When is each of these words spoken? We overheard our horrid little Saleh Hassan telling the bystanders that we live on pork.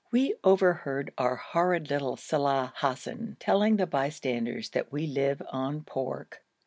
We 0.09 0.33
overheard 0.43 1.13
our 1.19 1.35
horrid 1.35 1.91
little 1.91 2.15
Saleh 2.17 2.71
Hassan 2.77 3.37
telling 3.39 3.77
the 3.77 3.85
bystanders 3.85 4.71
that 4.71 4.91
we 4.91 5.05
live 5.05 5.43
on 5.49 5.83
pork. 5.83 6.43